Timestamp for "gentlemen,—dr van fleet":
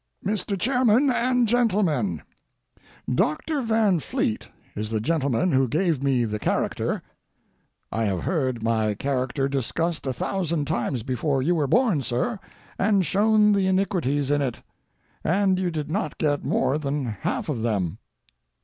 1.47-4.47